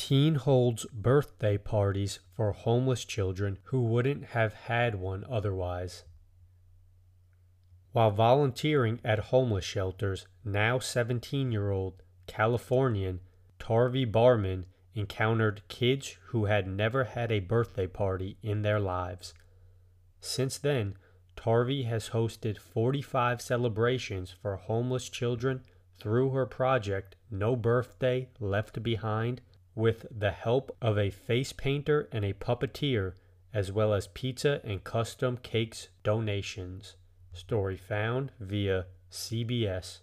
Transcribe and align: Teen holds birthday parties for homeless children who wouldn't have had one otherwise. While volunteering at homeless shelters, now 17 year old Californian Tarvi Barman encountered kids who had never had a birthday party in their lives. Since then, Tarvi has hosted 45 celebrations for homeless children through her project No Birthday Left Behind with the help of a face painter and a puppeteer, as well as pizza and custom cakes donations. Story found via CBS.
Teen 0.00 0.36
holds 0.36 0.86
birthday 0.86 1.58
parties 1.58 2.20
for 2.32 2.52
homeless 2.52 3.04
children 3.04 3.58
who 3.64 3.82
wouldn't 3.82 4.24
have 4.28 4.54
had 4.54 4.94
one 4.94 5.26
otherwise. 5.28 6.04
While 7.92 8.10
volunteering 8.10 9.00
at 9.04 9.28
homeless 9.28 9.66
shelters, 9.66 10.26
now 10.42 10.78
17 10.78 11.52
year 11.52 11.70
old 11.70 12.02
Californian 12.26 13.20
Tarvi 13.58 14.10
Barman 14.10 14.64
encountered 14.94 15.68
kids 15.68 16.16
who 16.28 16.46
had 16.46 16.66
never 16.66 17.04
had 17.04 17.30
a 17.30 17.40
birthday 17.40 17.86
party 17.86 18.38
in 18.42 18.62
their 18.62 18.80
lives. 18.80 19.34
Since 20.18 20.56
then, 20.56 20.96
Tarvi 21.36 21.84
has 21.84 22.08
hosted 22.08 22.56
45 22.56 23.42
celebrations 23.42 24.34
for 24.40 24.56
homeless 24.56 25.10
children 25.10 25.60
through 25.98 26.30
her 26.30 26.46
project 26.46 27.16
No 27.30 27.54
Birthday 27.54 28.30
Left 28.40 28.82
Behind 28.82 29.42
with 29.80 30.06
the 30.10 30.30
help 30.30 30.76
of 30.82 30.98
a 30.98 31.10
face 31.10 31.52
painter 31.52 32.08
and 32.12 32.24
a 32.24 32.34
puppeteer, 32.34 33.14
as 33.54 33.72
well 33.72 33.94
as 33.94 34.08
pizza 34.08 34.60
and 34.62 34.84
custom 34.84 35.38
cakes 35.38 35.88
donations. 36.04 36.96
Story 37.32 37.78
found 37.78 38.30
via 38.38 38.86
CBS. 39.10 40.00